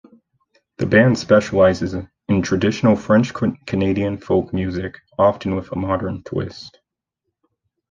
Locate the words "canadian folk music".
3.67-4.97